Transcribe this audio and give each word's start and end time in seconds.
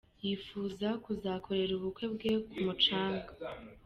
Yifuza 0.25 0.87
kuzakorera 1.03 1.71
ubukwe 1.75 2.05
bwe 2.13 2.31
ku 2.47 2.57
mucanga. 2.65 3.29